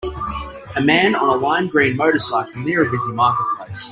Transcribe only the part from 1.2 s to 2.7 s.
a lime green motorcycle,